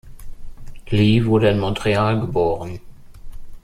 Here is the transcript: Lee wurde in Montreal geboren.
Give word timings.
Lee 0.89 1.25
wurde 1.27 1.49
in 1.49 1.59
Montreal 1.59 2.21
geboren. 2.21 2.79